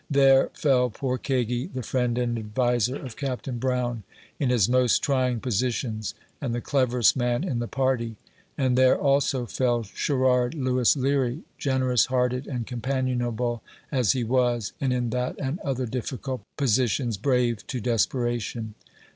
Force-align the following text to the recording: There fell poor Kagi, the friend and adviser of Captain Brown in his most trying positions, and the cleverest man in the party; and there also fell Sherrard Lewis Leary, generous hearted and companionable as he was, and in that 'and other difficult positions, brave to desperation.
There 0.09 0.49
fell 0.55 0.89
poor 0.89 1.19
Kagi, 1.19 1.67
the 1.67 1.83
friend 1.83 2.17
and 2.17 2.35
adviser 2.35 2.95
of 2.95 3.15
Captain 3.15 3.59
Brown 3.59 4.01
in 4.39 4.49
his 4.49 4.67
most 4.67 5.03
trying 5.03 5.39
positions, 5.39 6.15
and 6.41 6.55
the 6.55 6.59
cleverest 6.59 7.15
man 7.15 7.43
in 7.43 7.59
the 7.59 7.67
party; 7.67 8.15
and 8.57 8.75
there 8.75 8.97
also 8.99 9.45
fell 9.45 9.83
Sherrard 9.83 10.55
Lewis 10.55 10.95
Leary, 10.97 11.43
generous 11.59 12.07
hearted 12.07 12.47
and 12.47 12.65
companionable 12.65 13.61
as 13.91 14.13
he 14.13 14.23
was, 14.23 14.73
and 14.81 14.91
in 14.91 15.11
that 15.11 15.39
'and 15.39 15.59
other 15.59 15.85
difficult 15.85 16.41
positions, 16.57 17.15
brave 17.17 17.67
to 17.67 17.79
desperation. 17.79 18.73